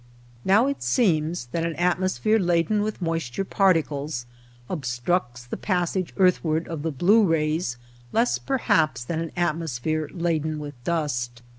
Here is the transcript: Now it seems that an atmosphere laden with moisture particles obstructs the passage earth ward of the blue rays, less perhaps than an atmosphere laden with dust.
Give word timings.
Now 0.43 0.65
it 0.65 0.81
seems 0.81 1.45
that 1.51 1.63
an 1.63 1.75
atmosphere 1.75 2.39
laden 2.39 2.81
with 2.81 3.03
moisture 3.03 3.45
particles 3.45 4.25
obstructs 4.67 5.45
the 5.45 5.57
passage 5.57 6.11
earth 6.17 6.43
ward 6.43 6.67
of 6.67 6.81
the 6.81 6.89
blue 6.89 7.23
rays, 7.23 7.77
less 8.11 8.39
perhaps 8.39 9.03
than 9.03 9.19
an 9.19 9.31
atmosphere 9.37 10.09
laden 10.11 10.57
with 10.57 10.73
dust. 10.83 11.43